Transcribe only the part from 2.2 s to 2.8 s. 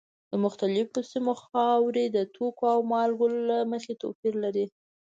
توکو او